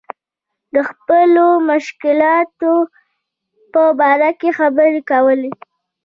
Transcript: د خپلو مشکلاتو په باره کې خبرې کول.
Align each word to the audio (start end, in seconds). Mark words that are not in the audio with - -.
د 0.73 0.75
خپلو 0.89 1.45
مشکلاتو 1.69 2.73
په 3.73 3.83
باره 3.99 4.31
کې 4.39 4.49
خبرې 4.59 5.01
کول. 5.09 5.41